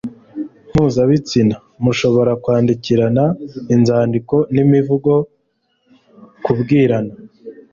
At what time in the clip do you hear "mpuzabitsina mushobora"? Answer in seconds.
0.69-2.31